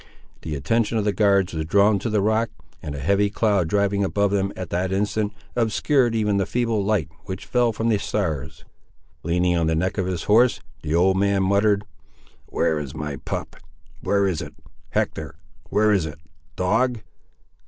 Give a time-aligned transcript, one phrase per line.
[0.41, 2.49] The attention of the guards was drawn to the rock,
[2.81, 7.07] and a heavy cloud driving above them at that instant, obscured even the feeble light
[7.25, 8.65] which fell from the stars.
[9.21, 11.85] Leaning on the neck of his horse, the old man muttered—
[12.47, 13.57] "Where is my pup?
[14.01, 16.17] Where is it—Hector—where is it,
[16.55, 17.01] dog?"